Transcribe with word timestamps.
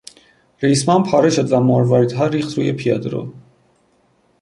ریسمان 0.63 1.03
پاره 1.03 1.29
شد 1.29 1.51
و 1.51 1.59
مرواریدها 1.59 2.27
ریخت 2.27 2.57
روی 2.57 2.71
پیادهرو. 2.73 3.33